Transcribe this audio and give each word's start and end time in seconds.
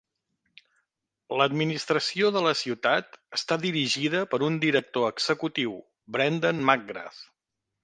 L'administració 1.41 2.31
de 2.37 2.41
la 2.45 2.53
ciutat 2.61 3.19
està 3.39 3.59
dirigida 3.67 4.23
per 4.33 4.41
un 4.49 4.59
director 4.65 5.07
executiu, 5.13 5.77
Brendan 6.17 6.67
McGrath. 6.73 7.25